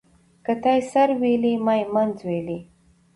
ـ 0.23 0.43
که 0.45 0.53
تا 0.63 0.71
يې 0.77 0.81
سر 0.91 1.09
ويلى 1.21 1.53
ما 1.65 1.73
يې 1.79 1.85
منځ 1.95 2.15
ويلى. 2.27 2.59